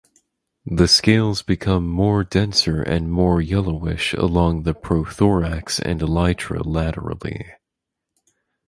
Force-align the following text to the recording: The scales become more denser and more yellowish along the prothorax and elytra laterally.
The 0.65 0.87
scales 0.87 1.43
become 1.43 1.87
more 1.87 2.23
denser 2.23 2.81
and 2.81 3.11
more 3.11 3.39
yellowish 3.39 4.13
along 4.15 4.63
the 4.63 4.73
prothorax 4.73 5.77
and 5.77 6.01
elytra 6.01 6.65
laterally. 6.65 7.45